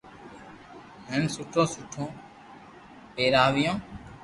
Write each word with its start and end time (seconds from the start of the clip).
ھين 1.07 1.23
سٺو 1.35 1.63
سٺو 1.73 2.03
پيراويو 3.13 3.73